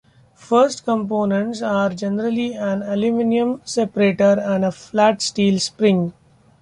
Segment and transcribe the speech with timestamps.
[0.35, 6.13] The first components are generally an aluminum separator and a flat steel spring.